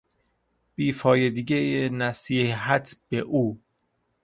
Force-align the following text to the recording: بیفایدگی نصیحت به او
بیفایدگی 0.75 1.89
نصیحت 1.89 2.95
به 3.09 3.17
او 3.17 3.61